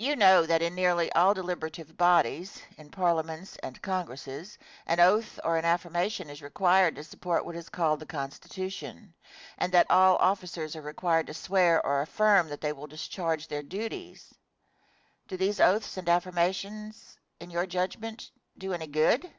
[0.00, 0.10] Question.
[0.10, 5.56] You know that in nearly all deliberative bodies in parliaments and congresses an oath or
[5.56, 9.14] an affirmation is required to support what is called the Constitution;
[9.56, 13.62] and that all officers are required to swear or affirm that they will discharge their
[13.62, 14.34] duties;
[15.28, 19.32] do these oaths and affirmations, in your judgment, do any good?